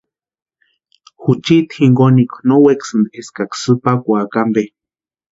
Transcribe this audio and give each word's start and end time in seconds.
Juchiti 1.23 1.75
jinkonikwa 1.83 2.39
no 2.47 2.55
wekasïnti 2.65 3.15
eskaksï 3.19 3.59
sïpakwaaka 3.63 4.37
ampe. 4.43 4.63